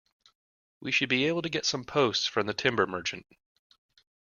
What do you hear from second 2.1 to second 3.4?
from the timber merchant